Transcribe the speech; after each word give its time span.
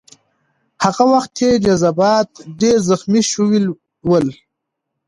هغه 0.83 1.03
وخت 1.13 1.31
یې 1.43 1.51
جذبات 1.65 2.29
ډېر 2.61 2.77
زخمي 2.89 3.21
شوي 3.31 3.61
ول. 4.09 4.27